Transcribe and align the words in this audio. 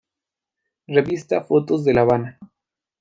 Revista 0.87 1.41
Fotos 1.43 1.85
de 1.85 1.93
La 1.93 2.01
Habana. 2.01 2.39